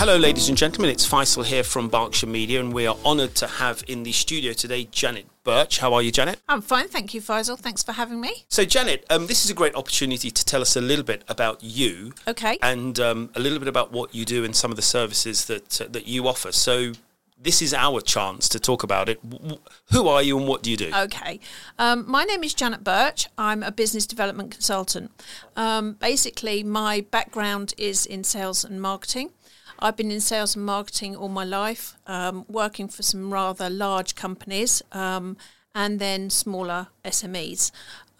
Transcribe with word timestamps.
Hello, 0.00 0.16
ladies 0.16 0.48
and 0.48 0.56
gentlemen. 0.56 0.90
It's 0.90 1.06
Feisal 1.06 1.44
here 1.44 1.62
from 1.62 1.90
Berkshire 1.90 2.26
Media, 2.26 2.58
and 2.58 2.72
we 2.72 2.86
are 2.86 2.96
honoured 3.04 3.34
to 3.34 3.46
have 3.46 3.84
in 3.86 4.02
the 4.02 4.12
studio 4.12 4.54
today 4.54 4.88
Janet 4.90 5.26
Birch. 5.44 5.80
How 5.80 5.92
are 5.92 6.00
you, 6.00 6.10
Janet? 6.10 6.40
I'm 6.48 6.62
fine, 6.62 6.88
thank 6.88 7.12
you, 7.12 7.20
Feisal. 7.20 7.58
Thanks 7.58 7.82
for 7.82 7.92
having 7.92 8.18
me. 8.18 8.46
So, 8.48 8.64
Janet, 8.64 9.04
um, 9.10 9.26
this 9.26 9.44
is 9.44 9.50
a 9.50 9.54
great 9.54 9.74
opportunity 9.74 10.30
to 10.30 10.42
tell 10.42 10.62
us 10.62 10.74
a 10.74 10.80
little 10.80 11.04
bit 11.04 11.22
about 11.28 11.62
you. 11.62 12.14
Okay. 12.26 12.56
And 12.62 12.98
um, 12.98 13.28
a 13.34 13.40
little 13.40 13.58
bit 13.58 13.68
about 13.68 13.92
what 13.92 14.14
you 14.14 14.24
do 14.24 14.42
and 14.42 14.56
some 14.56 14.70
of 14.70 14.76
the 14.76 14.82
services 14.82 15.44
that 15.44 15.82
uh, 15.82 15.88
that 15.90 16.06
you 16.06 16.26
offer. 16.26 16.50
So, 16.50 16.92
this 17.38 17.60
is 17.60 17.74
our 17.74 18.00
chance 18.00 18.48
to 18.48 18.58
talk 18.58 18.82
about 18.82 19.10
it. 19.10 19.20
Who 19.92 20.08
are 20.08 20.22
you 20.22 20.38
and 20.38 20.48
what 20.48 20.62
do 20.62 20.70
you 20.70 20.78
do? 20.78 20.90
Okay. 20.96 21.40
Um, 21.78 22.10
my 22.10 22.24
name 22.24 22.42
is 22.42 22.54
Janet 22.54 22.82
Birch. 22.82 23.28
I'm 23.36 23.62
a 23.62 23.70
business 23.70 24.06
development 24.06 24.50
consultant. 24.50 25.10
Um, 25.56 25.92
basically, 25.92 26.62
my 26.62 27.04
background 27.10 27.74
is 27.76 28.06
in 28.06 28.24
sales 28.24 28.64
and 28.64 28.80
marketing. 28.80 29.32
I've 29.80 29.96
been 29.96 30.10
in 30.10 30.20
sales 30.20 30.56
and 30.56 30.64
marketing 30.64 31.16
all 31.16 31.28
my 31.28 31.44
life, 31.44 31.96
um, 32.06 32.44
working 32.48 32.88
for 32.88 33.02
some 33.02 33.32
rather 33.32 33.70
large 33.70 34.14
companies 34.14 34.82
um, 34.92 35.36
and 35.74 35.98
then 35.98 36.30
smaller 36.30 36.88
SMEs. 37.04 37.70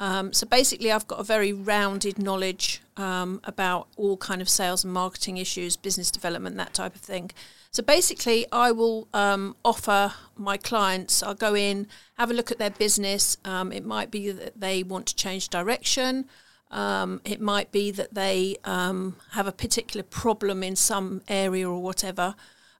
Um, 0.01 0.33
so 0.33 0.47
basically, 0.47 0.91
I've 0.91 1.07
got 1.07 1.21
a 1.21 1.23
very 1.23 1.53
rounded 1.53 2.19
knowledge 2.19 2.81
um, 2.97 3.41
about 3.45 3.89
all 3.97 4.17
kind 4.17 4.41
of 4.41 4.49
sales 4.49 4.83
and 4.83 4.93
marketing 4.93 5.37
issues, 5.37 5.77
business 5.77 6.11
development, 6.11 6.57
that 6.57 6.73
type 6.73 6.95
of 6.95 7.03
thing. 7.03 7.31
So 7.71 7.83
basically, 7.83 8.47
I 8.51 8.73
will 8.73 9.09
um, 9.13 9.57
offer 9.63 10.15
my 10.37 10.57
clients. 10.57 11.23
I'll 11.23 11.35
go 11.35 11.55
in, 11.55 11.87
have 12.15 12.31
a 12.31 12.35
look 12.35 12.51
at 12.51 12.59
their 12.59 12.71
business. 12.71 13.37
Um, 13.45 13.73
it 13.73 13.85
might 13.85 14.11
be 14.11 14.31
that 14.33 14.59
they 14.59 14.83
want 14.83 15.07
to 15.09 15.15
change 15.15 15.51
direction. 15.51 16.25
Um, 16.71 17.21
it 17.25 17.41
might 17.41 17.73
be 17.73 17.91
that 17.91 18.15
they 18.15 18.57
um, 18.65 19.17
have 19.33 19.47
a 19.47 19.53
particular 19.53 20.05
problem 20.05 20.63
in 20.63 20.77
some 20.77 21.23
area 21.29 21.69
or 21.69 21.83
whatever 21.83 22.37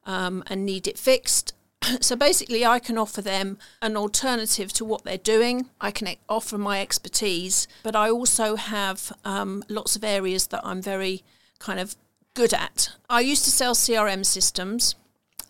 um, 0.07 0.45
and 0.47 0.65
need 0.65 0.87
it 0.87 0.97
fixed. 0.97 1.55
so 2.01 2.15
basically, 2.15 2.65
I 2.65 2.79
can 2.79 2.97
offer 2.97 3.21
them 3.21 3.59
an 3.83 3.97
alternative 3.97 4.73
to 4.75 4.85
what 4.85 5.05
they're 5.05 5.19
doing. 5.19 5.71
I 5.81 5.91
can 5.91 6.15
offer 6.29 6.57
my 6.57 6.81
expertise, 6.81 7.67
but 7.83 7.97
I 7.97 8.11
also 8.11 8.57
have 8.57 9.13
um, 9.25 9.65
lots 9.69 9.97
of 9.97 10.05
areas 10.05 10.49
that 10.49 10.61
I'm 10.65 10.83
very 10.83 11.25
kind 11.59 11.81
of 11.81 11.97
good 12.35 12.55
at. 12.55 12.91
I 13.09 13.21
used 13.21 13.45
to 13.45 13.51
sell 13.51 13.75
CRM 13.75 14.25
systems 14.25 14.95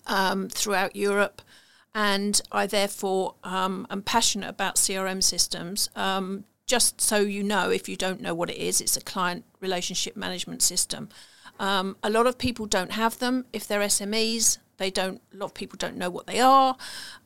um, 0.06 0.48
throughout 0.48 0.96
Europe. 0.96 1.42
And 1.92 2.40
I 2.52 2.66
therefore 2.66 3.34
um, 3.42 3.84
am 3.90 4.02
passionate 4.02 4.48
about 4.48 4.76
CRM 4.76 5.24
systems 5.24 5.90
um, 5.96 6.44
just 6.70 7.00
so 7.00 7.18
you 7.18 7.42
know, 7.42 7.68
if 7.68 7.88
you 7.88 7.96
don't 7.96 8.20
know 8.20 8.32
what 8.32 8.48
it 8.48 8.56
is, 8.56 8.80
it's 8.80 8.96
a 8.96 9.00
client 9.00 9.44
relationship 9.58 10.16
management 10.16 10.62
system. 10.62 11.08
Um, 11.58 11.96
a 12.00 12.08
lot 12.08 12.28
of 12.28 12.38
people 12.38 12.64
don't 12.66 12.92
have 12.92 13.18
them. 13.18 13.44
If 13.52 13.66
they're 13.66 13.80
SMEs, 13.80 14.58
they 14.76 14.88
don't. 14.88 15.20
A 15.34 15.36
lot 15.36 15.46
of 15.46 15.54
people 15.54 15.76
don't 15.76 15.96
know 15.96 16.10
what 16.10 16.28
they 16.28 16.38
are, 16.38 16.76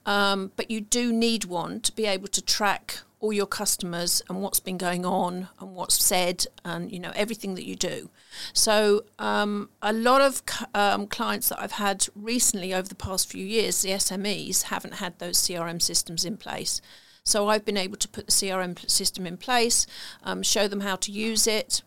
um, 0.06 0.51
but 0.56 0.70
you 0.70 0.81
do 0.81 1.12
need 1.12 1.45
one 1.45 1.81
to 1.81 1.92
be 1.92 2.06
able 2.06 2.28
to 2.28 2.41
track 2.41 3.01
all 3.20 3.34
your 3.34 3.47
customers 3.47 4.23
and 4.31 4.42
what's 4.42 4.61
been 4.61 4.78
going 4.78 5.05
on 5.05 5.48
and 5.61 5.75
what's 5.75 6.03
said 6.03 6.47
and 6.64 6.91
you 6.91 6.98
know 6.98 7.12
everything 7.14 7.55
that 7.55 7.67
you 7.67 7.77
do. 7.77 8.08
So 8.55 9.05
um, 9.19 9.69
a 9.83 9.92
lot 9.92 10.23
of 10.23 10.42
um, 10.73 11.06
clients 11.06 11.51
that 11.51 11.61
I've 11.61 11.73
had 11.73 12.06
recently 12.17 12.73
over 12.73 12.89
the 12.89 12.95
past 12.95 13.31
few 13.31 13.45
years, 13.45 13.83
the 13.83 13.91
SMEs 13.91 14.62
haven't 14.64 14.95
had 14.95 15.19
those 15.19 15.36
CRM 15.36 15.83
systems 15.83 16.25
in 16.25 16.39
place. 16.39 16.81
So 17.25 17.48
I've 17.48 17.64
been 17.64 17.78
able 17.78 17.97
to 17.97 18.08
put 18.08 18.27
the 18.27 18.33
CRM 18.33 18.89
system 18.89 19.27
in 19.27 19.39
place, 19.39 19.86
um, 20.22 20.42
show 20.42 20.69
them 20.69 20.80
how 20.80 20.97
to 20.97 21.11
use 21.11 21.47
it, 21.47 21.83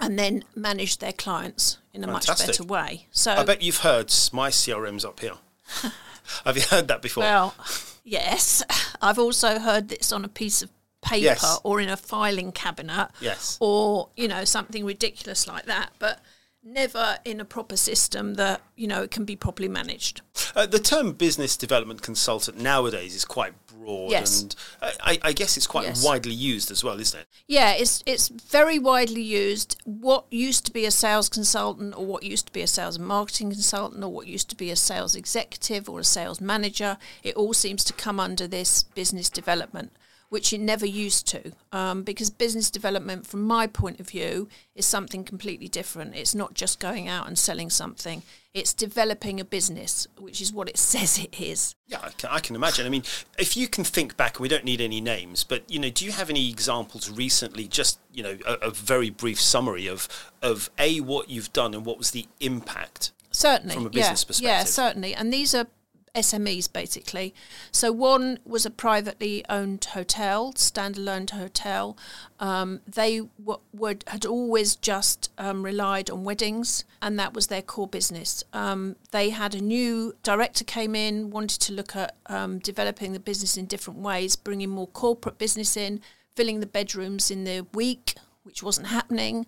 and 0.00 0.18
then 0.18 0.44
manage 0.56 0.98
their 0.98 1.12
clients 1.12 1.78
in 1.92 2.02
a 2.02 2.08
much 2.08 2.26
better 2.26 2.64
way. 2.64 3.06
So 3.12 3.32
I 3.32 3.44
bet 3.44 3.62
you've 3.62 3.78
heard 3.78 4.12
my 4.32 4.50
CRM's 4.50 5.04
up 5.04 5.20
here. 5.20 5.34
Have 6.44 6.56
you 6.56 6.64
heard 6.64 6.88
that 6.88 7.00
before? 7.00 7.22
Well, 7.22 7.54
yes. 8.02 8.64
I've 9.00 9.20
also 9.20 9.60
heard 9.60 9.88
this 9.88 10.10
on 10.10 10.24
a 10.24 10.28
piece 10.28 10.62
of 10.62 10.70
paper 11.00 11.24
Yes. 11.24 11.60
or 11.62 11.80
in 11.80 11.88
a 11.88 11.96
filing 11.96 12.50
cabinet. 12.50 13.10
Yes. 13.20 13.56
Or, 13.60 14.08
you 14.16 14.26
know, 14.26 14.44
something 14.44 14.84
ridiculous 14.84 15.46
like 15.46 15.66
that, 15.66 15.90
but 16.00 16.20
never 16.64 17.18
in 17.24 17.40
a 17.40 17.44
proper 17.44 17.76
system 17.76 18.34
that, 18.34 18.62
you 18.74 18.88
know, 18.88 19.02
it 19.02 19.10
can 19.10 19.24
be 19.24 19.36
properly 19.36 19.68
managed. 19.68 20.22
Uh, 20.56 20.66
the 20.66 20.78
term 20.78 21.12
business 21.12 21.56
development 21.56 22.00
consultant 22.02 22.58
nowadays 22.58 23.14
is 23.14 23.24
quite 23.24 23.52
broad, 23.84 24.10
Yes. 24.10 24.42
and 24.42 24.56
uh, 24.82 24.90
I, 25.00 25.18
I 25.22 25.32
guess 25.32 25.56
it's 25.56 25.66
quite 25.66 25.84
Yes. 25.86 26.04
widely 26.04 26.32
used 26.32 26.70
as 26.70 26.82
well, 26.82 26.98
isn't 27.00 27.20
it? 27.20 27.26
Yeah, 27.46 27.72
it's 27.72 28.02
it's 28.06 28.28
very 28.28 28.78
widely 28.78 29.22
used. 29.22 29.76
What 29.84 30.24
used 30.30 30.64
to 30.66 30.72
be 30.72 30.84
a 30.86 30.90
sales 30.90 31.28
consultant, 31.28 31.94
or 31.96 32.04
what 32.06 32.22
used 32.22 32.46
to 32.46 32.52
be 32.52 32.62
a 32.62 32.66
sales 32.66 32.96
and 32.96 33.06
marketing 33.06 33.50
consultant, 33.50 34.02
or 34.02 34.08
what 34.10 34.26
used 34.26 34.48
to 34.50 34.56
be 34.56 34.70
a 34.70 34.76
sales 34.76 35.14
executive 35.14 35.88
or 35.88 36.00
a 36.00 36.04
sales 36.04 36.40
manager, 36.40 36.96
it 37.22 37.34
all 37.36 37.52
seems 37.54 37.84
to 37.84 37.92
come 37.92 38.18
under 38.18 38.46
this 38.46 38.82
business 38.82 39.28
development, 39.28 39.92
which 40.30 40.52
it 40.52 40.60
never 40.60 40.86
used 40.86 41.26
to. 41.28 41.52
Um, 41.72 42.02
because 42.02 42.30
business 42.30 42.70
development, 42.70 43.26
from 43.26 43.42
my 43.42 43.66
point 43.66 44.00
of 44.00 44.08
view, 44.08 44.48
is 44.74 44.86
something 44.86 45.24
completely 45.24 45.68
different. 45.68 46.14
It's 46.16 46.34
not 46.34 46.54
just 46.54 46.80
going 46.80 47.08
out 47.08 47.26
and 47.26 47.38
selling 47.38 47.70
something. 47.70 48.22
It's 48.54 48.72
developing 48.72 49.40
a 49.40 49.44
business, 49.44 50.06
which 50.16 50.40
is 50.40 50.52
what 50.52 50.68
it 50.68 50.76
says 50.92 51.18
it 51.18 51.38
is. 51.40 51.74
Yeah, 51.88 51.98
I 52.02 52.10
can, 52.10 52.30
I 52.30 52.38
can 52.38 52.54
imagine. 52.54 52.86
I 52.86 52.88
mean, 52.88 53.02
if 53.36 53.56
you 53.56 53.66
can 53.66 53.82
think 53.82 54.16
back, 54.16 54.38
we 54.38 54.48
don't 54.48 54.64
need 54.64 54.80
any 54.80 55.00
names, 55.00 55.42
but 55.42 55.68
you 55.68 55.80
know, 55.80 55.90
do 55.90 56.04
you 56.04 56.12
have 56.12 56.30
any 56.30 56.48
examples 56.48 57.10
recently? 57.10 57.66
Just 57.66 57.98
you 58.12 58.22
know, 58.22 58.38
a, 58.46 58.52
a 58.68 58.70
very 58.70 59.10
brief 59.10 59.40
summary 59.40 59.88
of 59.88 60.08
of 60.40 60.70
a 60.78 61.00
what 61.00 61.28
you've 61.28 61.52
done 61.52 61.74
and 61.74 61.84
what 61.84 61.98
was 61.98 62.12
the 62.12 62.26
impact. 62.40 63.10
Certainly, 63.32 63.74
From 63.74 63.86
a 63.86 63.90
business 63.90 64.22
Yeah, 64.22 64.26
perspective. 64.26 64.44
Yeah, 64.44 64.64
certainly, 64.64 65.14
and 65.14 65.32
these 65.32 65.54
are 65.56 65.66
SMEs 66.14 66.72
basically. 66.72 67.34
So 67.72 67.90
one 67.90 68.38
was 68.44 68.64
a 68.64 68.70
privately 68.70 69.44
owned 69.48 69.84
hotel, 69.84 70.52
standalone 70.52 71.30
hotel. 71.30 71.96
Um, 72.38 72.80
they 72.86 73.18
w- 73.38 73.60
would 73.72 74.04
had 74.06 74.24
always 74.24 74.76
just 74.76 75.30
um, 75.38 75.64
relied 75.64 76.10
on 76.10 76.24
weddings, 76.24 76.84
and 77.02 77.18
that 77.18 77.34
was 77.34 77.48
their 77.48 77.62
core 77.62 77.88
business. 77.88 78.44
Um, 78.52 78.96
they 79.10 79.30
had 79.30 79.54
a 79.54 79.60
new 79.60 80.14
director 80.22 80.64
came 80.64 80.94
in, 80.94 81.30
wanted 81.30 81.60
to 81.62 81.72
look 81.72 81.96
at 81.96 82.14
um, 82.26 82.58
developing 82.60 83.12
the 83.12 83.20
business 83.20 83.56
in 83.56 83.66
different 83.66 84.00
ways, 84.00 84.36
bringing 84.36 84.70
more 84.70 84.86
corporate 84.88 85.38
business 85.38 85.76
in, 85.76 86.00
filling 86.36 86.60
the 86.60 86.66
bedrooms 86.66 87.30
in 87.30 87.44
the 87.44 87.66
week, 87.74 88.14
which 88.44 88.62
wasn't 88.62 88.86
happening, 88.86 89.46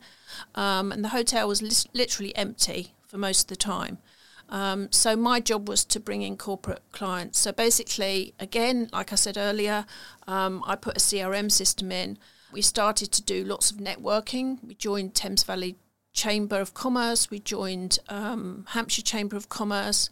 um, 0.57 0.91
and 0.91 1.05
the 1.05 1.11
hotel 1.11 1.47
was 1.47 1.63
lis- 1.63 1.87
literally 1.93 2.35
empty 2.37 2.95
for 3.07 3.19
most 3.19 3.43
of 3.43 3.47
the 3.49 3.57
time. 3.57 3.99
Um, 4.49 4.89
so 4.93 5.17
my 5.17 5.41
job 5.41 5.69
was 5.69 5.85
to 5.87 6.01
bring 6.01 6.23
in 6.23 6.37
corporate 6.37 6.83
clients. 6.93 7.39
So 7.39 7.53
basically, 7.53 8.35
again, 8.39 8.89
like 8.93 9.13
I 9.13 9.17
said 9.17 9.37
earlier, 9.37 9.87
um, 10.27 10.63
I 10.67 10.77
put 10.77 10.97
a 10.97 11.01
CRM 11.01 11.51
system 11.51 11.91
in. 11.91 12.19
We 12.53 12.63
started 12.63 13.13
to 13.13 13.23
do 13.23 13.45
lots 13.45 13.71
of 13.71 13.79
networking. 13.79 14.63
We 14.65 14.75
joined 14.75 15.15
Thames 15.15 15.43
Valley 15.43 15.77
Chamber 16.13 16.61
of 16.61 16.75
Commerce. 16.75 17.31
We 17.31 17.41
joined 17.41 17.99
um, 18.09 18.67
Hampshire 18.71 19.03
Chamber 19.03 19.37
of 19.37 19.49
Commerce. 19.49 20.09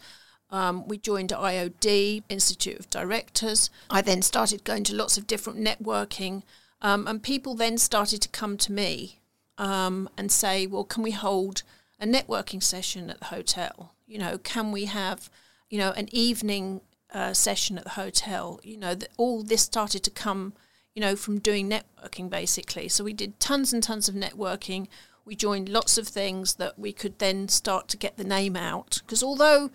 Um, 0.50 0.86
we 0.86 0.98
joined 0.98 1.30
IOD, 1.30 2.22
Institute 2.28 2.78
of 2.78 2.90
Directors. 2.90 3.70
I 3.90 4.02
then 4.02 4.22
started 4.22 4.62
going 4.64 4.84
to 4.84 4.94
lots 4.94 5.16
of 5.16 5.26
different 5.26 5.58
networking, 5.58 6.42
um, 6.82 7.06
and 7.08 7.22
people 7.22 7.54
then 7.54 7.78
started 7.78 8.20
to 8.22 8.28
come 8.28 8.56
to 8.58 8.72
me 8.72 9.20
um, 9.58 10.08
and 10.16 10.30
say, 10.30 10.66
"Well, 10.66 10.84
can 10.84 11.02
we 11.02 11.12
hold 11.12 11.62
a 11.98 12.06
networking 12.06 12.62
session 12.62 13.10
at 13.10 13.18
the 13.18 13.26
hotel? 13.26 13.93
You 14.06 14.18
know, 14.18 14.38
can 14.38 14.72
we 14.72 14.84
have, 14.86 15.30
you 15.70 15.78
know, 15.78 15.92
an 15.92 16.08
evening 16.12 16.80
uh, 17.12 17.32
session 17.32 17.78
at 17.78 17.84
the 17.84 17.90
hotel? 17.90 18.60
You 18.62 18.76
know, 18.76 18.94
th- 18.94 19.10
all 19.16 19.42
this 19.42 19.62
started 19.62 20.02
to 20.04 20.10
come, 20.10 20.52
you 20.94 21.00
know, 21.00 21.16
from 21.16 21.38
doing 21.38 21.70
networking 21.70 22.28
basically. 22.28 22.88
So 22.88 23.04
we 23.04 23.12
did 23.12 23.40
tons 23.40 23.72
and 23.72 23.82
tons 23.82 24.08
of 24.08 24.14
networking. 24.14 24.88
We 25.24 25.34
joined 25.34 25.68
lots 25.68 25.96
of 25.96 26.06
things 26.06 26.54
that 26.56 26.78
we 26.78 26.92
could 26.92 27.18
then 27.18 27.48
start 27.48 27.88
to 27.88 27.96
get 27.96 28.16
the 28.16 28.24
name 28.24 28.56
out. 28.56 29.00
Because 29.04 29.22
although, 29.22 29.70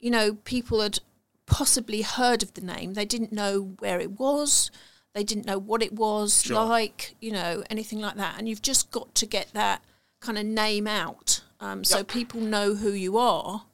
you 0.00 0.10
know, 0.10 0.34
people 0.44 0.80
had 0.80 0.98
possibly 1.46 2.00
heard 2.02 2.42
of 2.42 2.54
the 2.54 2.62
name, 2.62 2.94
they 2.94 3.04
didn't 3.04 3.32
know 3.32 3.74
where 3.80 4.00
it 4.00 4.18
was. 4.18 4.70
They 5.12 5.24
didn't 5.24 5.46
know 5.46 5.58
what 5.58 5.82
it 5.82 5.92
was 5.92 6.42
Sure. 6.42 6.64
like, 6.64 7.14
you 7.20 7.30
know, 7.30 7.62
anything 7.70 8.00
like 8.00 8.16
that. 8.16 8.36
And 8.38 8.48
you've 8.48 8.62
just 8.62 8.90
got 8.90 9.14
to 9.16 9.26
get 9.26 9.52
that 9.52 9.82
kind 10.20 10.38
of 10.38 10.46
name 10.46 10.86
out 10.86 11.42
um, 11.60 11.84
so 11.84 11.98
Yep. 11.98 12.08
people 12.08 12.40
know 12.40 12.74
who 12.74 12.92
you 12.92 13.18
are 13.18 13.64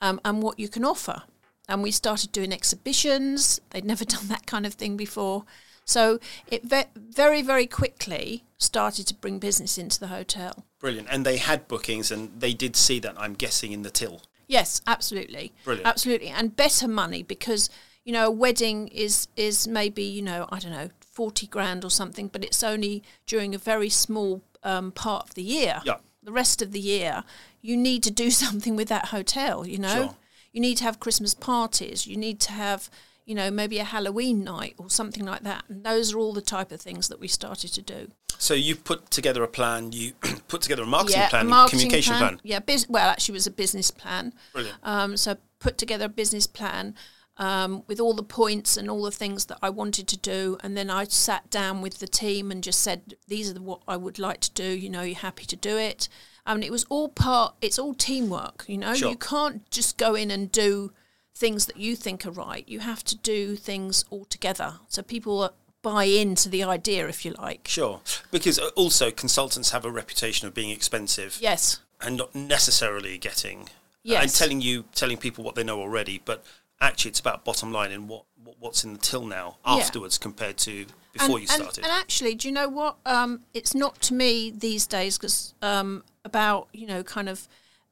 um, 0.00 0.20
and 0.24 0.42
what 0.42 0.58
you 0.58 0.68
can 0.68 0.84
offer. 0.84 1.22
And 1.68 1.82
we 1.82 1.90
started 1.90 2.32
doing 2.32 2.52
exhibitions. 2.52 3.60
They'd 3.70 3.84
never 3.84 4.04
done 4.16 4.28
that 4.28 4.46
kind 4.46 4.66
of 4.66 4.74
thing 4.74 4.96
before. 4.96 5.44
So 5.84 6.20
it 6.50 6.64
ve- 6.64 6.84
very, 6.94 7.42
very 7.42 7.66
quickly 7.66 8.44
started 8.58 9.06
to 9.08 9.14
bring 9.14 9.38
business 9.38 9.78
into 9.78 9.98
the 9.98 10.08
hotel. 10.08 10.64
Brilliant. 10.78 11.08
And 11.10 11.26
they 11.26 11.38
had 11.38 11.66
bookings, 11.68 12.10
and 12.10 12.40
they 12.40 12.54
did 12.54 12.76
see 12.76 13.00
that. 13.00 13.14
I'm 13.18 13.34
guessing 13.34 13.72
in 13.72 13.82
the 13.82 13.90
till. 13.90 14.22
Yes, 14.46 14.80
absolutely. 14.86 15.52
Brilliant. 15.64 15.86
Absolutely. 15.86 16.28
And 16.28 16.54
better 16.56 16.88
money 16.88 17.22
because, 17.22 17.70
you 18.04 18.12
know, 18.12 18.26
a 18.26 18.30
wedding 18.30 18.88
is 18.88 19.28
is 19.36 19.68
maybe, 19.68 20.02
you 20.02 20.22
know, 20.22 20.46
I 20.50 20.58
don't 20.58 20.72
know, 20.72 20.90
40 21.00 21.46
grand 21.48 21.84
or 21.84 21.90
something, 21.90 22.28
but 22.28 22.44
it's 22.44 22.62
only 22.62 23.02
during 23.26 23.54
a 23.54 23.58
very 23.58 23.88
small 23.88 24.42
um, 24.62 24.92
part 24.92 25.28
of 25.28 25.34
the 25.34 25.42
year. 25.42 25.82
Yeah. 25.84 25.98
The 26.22 26.32
rest 26.32 26.60
of 26.62 26.72
the 26.72 26.80
year, 26.80 27.24
you 27.62 27.76
need 27.76 28.02
to 28.04 28.10
do 28.10 28.30
something 28.44 28.76
with 28.76 28.88
that 28.88 29.06
hotel. 29.06 29.66
You 29.66 29.78
know, 29.78 29.94
Sure. 29.94 30.16
you 30.52 30.60
need 30.60 30.76
to 30.78 30.84
have 30.84 31.00
Christmas 31.00 31.34
parties. 31.34 32.06
You 32.06 32.16
need 32.16 32.40
to 32.40 32.52
have, 32.52 32.90
you 33.24 33.34
know, 33.34 33.50
maybe 33.50 33.78
a 33.78 33.84
Halloween 33.84 34.44
night 34.44 34.74
or 34.78 34.90
something 34.90 35.24
like 35.24 35.42
that. 35.42 35.64
And 35.68 35.84
those 35.84 36.12
are 36.12 36.18
all 36.18 36.32
the 36.32 36.42
type 36.42 36.72
of 36.72 36.80
things 36.80 37.08
that 37.08 37.20
we 37.20 37.28
started 37.28 37.72
to 37.74 37.82
do. 37.82 38.08
So 38.38 38.54
you 38.54 38.74
put 38.74 39.10
together 39.10 39.42
a 39.42 39.48
plan. 39.48 39.92
You 39.92 40.12
put 40.48 40.62
together 40.62 40.82
a 40.84 40.86
marketing 40.86 41.20
yeah, 41.20 41.28
plan, 41.28 41.46
a 41.46 41.48
marketing 41.48 41.78
communication 41.80 42.16
plan. 42.16 42.40
Yeah, 42.42 42.60
bus- 42.60 42.88
well, 42.88 43.08
actually, 43.10 43.34
it 43.34 43.36
was 43.36 43.46
a 43.46 43.50
business 43.50 43.90
plan. 43.90 44.32
Brilliant. 44.52 44.78
Um, 44.82 45.16
so 45.16 45.36
put 45.58 45.76
together 45.76 46.06
a 46.06 46.08
business 46.08 46.46
plan 46.46 46.94
um, 47.40 47.82
with 47.88 47.98
all 47.98 48.12
the 48.14 48.22
points 48.22 48.76
and 48.76 48.88
all 48.90 49.02
the 49.02 49.10
things 49.10 49.46
that 49.46 49.58
I 49.62 49.70
wanted 49.70 50.06
to 50.08 50.16
do, 50.16 50.58
and 50.62 50.76
then 50.76 50.90
I 50.90 51.04
sat 51.04 51.50
down 51.50 51.80
with 51.82 51.98
the 51.98 52.06
team 52.06 52.52
and 52.52 52.62
just 52.62 52.80
said, 52.82 53.14
"These 53.26 53.50
are 53.50 53.54
the, 53.54 53.62
what 53.62 53.80
I 53.88 53.96
would 53.96 54.18
like 54.20 54.40
to 54.40 54.50
do. 54.52 54.64
You 54.68 54.90
know, 54.90 55.02
you're 55.02 55.16
happy 55.18 55.46
to 55.46 55.56
do 55.56 55.76
it." 55.76 56.08
I 56.46 56.54
mean, 56.54 56.62
it 56.62 56.70
was 56.70 56.84
all 56.90 57.08
part. 57.08 57.54
It's 57.60 57.78
all 57.78 57.94
teamwork. 57.94 58.64
You 58.68 58.78
know, 58.78 58.94
Sure. 58.94 59.10
you 59.10 59.16
can't 59.16 59.68
just 59.70 59.96
go 59.96 60.14
in 60.14 60.30
and 60.30 60.52
do 60.52 60.92
things 61.34 61.66
that 61.66 61.78
you 61.78 61.96
think 61.96 62.26
are 62.26 62.30
right. 62.30 62.68
You 62.68 62.80
have 62.80 63.02
to 63.04 63.16
do 63.16 63.56
things 63.56 64.04
all 64.10 64.26
together, 64.26 64.74
so 64.88 65.02
people 65.02 65.40
uh, 65.42 65.48
buy 65.82 66.04
into 66.04 66.50
the 66.50 66.62
idea, 66.62 67.08
if 67.08 67.24
you 67.24 67.32
like. 67.38 67.66
Sure, 67.68 68.00
because 68.30 68.58
uh, 68.58 68.68
also 68.76 69.10
consultants 69.10 69.70
have 69.70 69.86
a 69.86 69.90
reputation 69.90 70.46
of 70.46 70.52
being 70.52 70.68
expensive 70.68 71.38
Yes. 71.40 71.80
and 72.02 72.18
not 72.18 72.34
necessarily 72.34 73.16
getting 73.16 73.70
Yes, 74.02 74.22
and 74.22 74.34
telling 74.34 74.60
you 74.60 74.84
telling 74.94 75.16
people 75.18 75.42
what 75.44 75.54
they 75.54 75.64
know 75.64 75.80
already, 75.80 76.20
but 76.24 76.44
actually 76.80 77.10
it's 77.10 77.20
about 77.20 77.44
bottom 77.44 77.72
line 77.72 77.92
and 77.92 78.08
what, 78.08 78.24
what 78.42 78.56
what's 78.58 78.84
in 78.84 78.92
the 78.92 78.98
till 78.98 79.24
now 79.26 79.58
Yeah. 79.66 79.74
afterwards 79.74 80.18
compared 80.18 80.56
to 80.58 80.86
before 81.12 81.36
and, 81.38 81.48
you 81.48 81.48
and- 81.50 81.62
started. 81.62 81.84
And, 81.84 81.92
actually, 81.92 82.34
do 82.34 82.48
you 82.48 82.54
know 82.54 82.68
what? 82.68 82.96
Um, 83.04 83.40
it's 83.54 83.74
not 83.74 84.00
to 84.02 84.14
me 84.14 84.50
these 84.50 84.86
days 84.86 85.18
because 85.18 85.54
um, 85.62 86.04
about 86.24 86.68
you 86.72 86.86
know 86.86 87.02
kind 87.02 87.28
of 87.28 87.48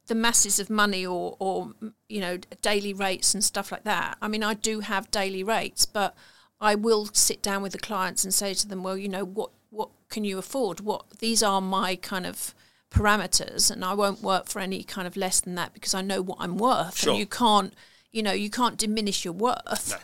the 0.07 0.15
masses 0.15 0.59
of 0.59 0.69
money 0.69 1.05
or 1.05 1.35
or 1.39 1.73
you 2.07 2.21
know 2.21 2.37
daily 2.61 2.93
rates 2.93 3.33
and 3.33 3.43
stuff 3.43 3.71
like 3.71 3.83
that. 3.83 4.17
I 4.21 4.27
mean, 4.27 4.43
I 4.43 4.53
do 4.53 4.79
have 4.79 5.11
daily 5.11 5.43
rates, 5.43 5.85
but 5.85 6.15
I 6.61 6.75
will 6.75 7.05
sit 7.13 7.41
down 7.41 7.61
with 7.61 7.71
the 7.73 7.77
clients 7.79 8.23
and 8.23 8.33
say 8.33 8.53
to 8.53 8.67
them, 8.67 8.83
well, 8.83 8.97
you 8.97 9.09
know, 9.09 9.23
what 9.25 9.51
what 9.69 9.89
can 10.09 10.23
you 10.23 10.37
afford? 10.39 10.79
What 10.79 11.19
these 11.19 11.43
are 11.43 11.61
my 11.61 11.95
kind 11.95 12.25
of 12.25 12.55
parameters, 12.89 13.69
and 13.69 13.83
I 13.85 13.93
won't 13.93 14.21
work 14.21 14.47
for 14.47 14.59
any 14.59 14.83
kind 14.83 15.07
of 15.07 15.15
less 15.15 15.41
than 15.41 15.55
that 15.55 15.73
because 15.73 15.93
I 15.93 16.01
know 16.01 16.21
what 16.21 16.37
I'm 16.39 16.57
worth, 16.57 16.97
Sure. 16.97 17.11
and 17.11 17.19
you 17.19 17.25
can't. 17.27 17.73
You 18.11 18.23
know, 18.23 18.31
you 18.31 18.49
can't 18.49 18.77
diminish 18.77 19.23
your 19.23 19.33
worth 19.33 19.91
no. 19.91 19.97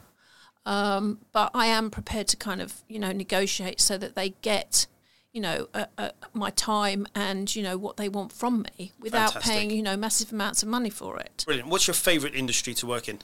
but 0.65 1.51
I 1.53 1.67
am 1.67 1.89
prepared 1.89 2.27
to 2.29 2.37
kind 2.37 2.61
of 2.61 2.83
you 2.87 2.99
know 2.99 3.11
negotiate 3.11 3.79
so 3.79 3.97
that 3.97 4.15
they 4.15 4.29
get 4.41 4.87
you 5.31 5.41
know 5.41 5.67
uh, 5.73 5.85
uh, 5.97 6.09
my 6.33 6.49
time 6.51 7.05
and 7.13 7.53
you 7.55 7.61
know 7.61 7.77
what 7.77 7.97
they 7.97 8.09
want 8.09 8.31
from 8.31 8.65
me 8.77 8.93
without 8.99 9.33
Fantastic. 9.33 9.53
paying 9.53 9.71
you 9.71 9.83
know 9.83 9.97
massive 9.97 10.31
amounts 10.31 10.63
of 10.63 10.69
money 10.69 10.89
for 10.89 11.19
it. 11.19 11.43
Brilliant. 11.45 11.69
What's 11.69 11.87
your 11.87 11.93
favourite 11.93 12.35
industry 12.35 12.73
to 12.75 12.87
work 12.87 13.07
in? 13.07 13.19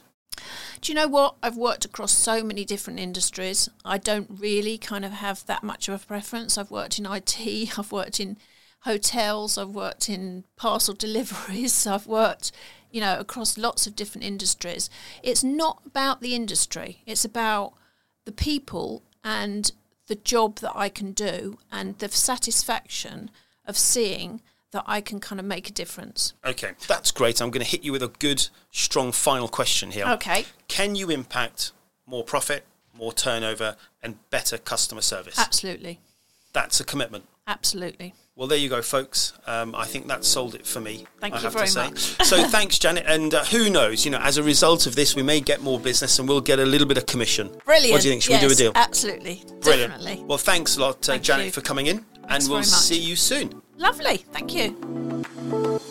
Do 0.80 0.90
you 0.90 0.96
know 0.96 1.08
what? 1.08 1.36
I've 1.42 1.56
worked 1.56 1.84
across 1.84 2.12
so 2.12 2.42
many 2.42 2.64
different 2.64 2.98
industries. 2.98 3.68
I 3.84 3.98
don't 3.98 4.28
really 4.28 4.78
kind 4.78 5.04
of 5.04 5.12
have 5.12 5.46
that 5.46 5.62
much 5.62 5.88
of 5.88 6.02
a 6.02 6.06
preference. 6.06 6.58
I've 6.58 6.70
worked 6.70 6.98
in 6.98 7.06
IT, 7.06 7.78
I've 7.78 7.92
worked 7.92 8.18
in 8.18 8.38
hotels, 8.80 9.56
I've 9.56 9.68
worked 9.68 10.08
in 10.08 10.44
parcel 10.56 10.94
deliveries, 10.98 11.86
I've 11.86 12.06
worked, 12.06 12.50
you 12.92 13.00
know, 13.00 13.18
across 13.18 13.58
lots 13.58 13.86
of 13.86 13.96
different 13.96 14.24
industries. 14.24 14.88
It's 15.22 15.42
not 15.42 15.82
about 15.84 16.20
the 16.20 16.34
industry, 16.34 17.02
it's 17.06 17.24
about 17.24 17.72
the 18.24 18.32
people 18.32 19.02
and 19.24 19.72
the 20.06 20.14
job 20.14 20.58
that 20.58 20.72
I 20.74 20.88
can 20.88 21.12
do 21.12 21.58
and 21.70 21.98
the 21.98 22.08
satisfaction 22.08 23.30
of 23.66 23.76
seeing 23.76 24.42
that 24.72 24.84
I 24.86 25.00
can 25.00 25.20
kind 25.20 25.38
of 25.38 25.46
make 25.46 25.68
a 25.68 25.72
difference. 25.72 26.34
Okay, 26.44 26.72
that's 26.88 27.10
great. 27.10 27.40
I'm 27.40 27.50
going 27.50 27.64
to 27.64 27.70
hit 27.70 27.84
you 27.84 27.92
with 27.92 28.02
a 28.02 28.08
good, 28.08 28.48
strong 28.70 29.12
final 29.12 29.48
question 29.48 29.90
here. 29.90 30.06
Okay. 30.06 30.46
Can 30.68 30.94
you 30.94 31.10
impact 31.10 31.72
more 32.06 32.24
profit, 32.24 32.64
more 32.96 33.12
turnover, 33.12 33.76
and 34.02 34.18
better 34.30 34.58
customer 34.58 35.02
service? 35.02 35.38
Absolutely. 35.38 36.00
That's 36.52 36.80
a 36.80 36.84
commitment. 36.84 37.26
Absolutely. 37.46 38.14
Well, 38.34 38.48
there 38.48 38.56
you 38.58 38.68
go, 38.68 38.80
folks. 38.80 39.34
Um, 39.46 39.74
I 39.74 39.84
think 39.84 40.06
that 40.06 40.24
sold 40.24 40.54
it 40.54 40.66
for 40.66 40.80
me. 40.80 41.04
Thank 41.20 41.34
I 41.34 41.38
you 41.38 41.42
have 41.44 41.52
very 41.52 41.66
to 41.66 41.72
say. 41.72 41.84
much. 41.88 41.98
so 42.24 42.42
thanks, 42.48 42.78
Janet. 42.78 43.04
And 43.06 43.34
uh, 43.34 43.44
who 43.44 43.68
knows? 43.68 44.04
You 44.04 44.10
know, 44.12 44.18
as 44.20 44.38
a 44.38 44.42
result 44.42 44.86
of 44.86 44.94
this, 44.94 45.14
we 45.14 45.22
may 45.22 45.40
get 45.40 45.60
more 45.60 45.78
business 45.78 46.18
and 46.18 46.26
we'll 46.28 46.40
get 46.40 46.58
a 46.58 46.64
little 46.64 46.86
bit 46.88 46.96
of 46.96 47.06
commission. 47.06 47.50
Brilliant. 47.66 47.92
What 47.92 48.00
do 48.02 48.08
you 48.08 48.12
think? 48.12 48.22
Should 48.22 48.40
we 48.40 48.46
do 48.46 48.52
a 48.52 48.54
deal? 48.56 48.72
Absolutely. 48.74 49.42
Brilliant. 49.60 49.92
Definitely. 49.92 50.24
Well, 50.24 50.38
thanks 50.38 50.76
a 50.76 50.80
lot, 50.80 50.96
uh, 50.96 51.12
Thank 51.12 51.24
Janet, 51.24 51.46
you. 51.46 51.52
for 51.52 51.60
coming 51.60 51.86
in, 51.88 51.98
Thanks 52.28 52.46
and 52.46 52.54
we'll 52.54 52.62
see 52.62 52.98
you 52.98 53.16
soon. 53.16 53.60
Lovely. 53.76 54.18
Thank 54.18 54.54
you. 54.54 55.82